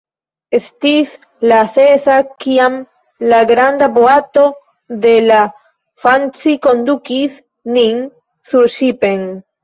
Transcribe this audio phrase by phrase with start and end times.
[0.57, 1.09] Estis
[1.49, 2.13] la sesa,
[2.43, 2.77] kiam
[3.33, 4.45] la granda boato
[5.03, 5.41] de la
[6.05, 7.37] _Fanci_ kondukis
[7.77, 8.01] nin
[8.53, 9.29] surŝipen.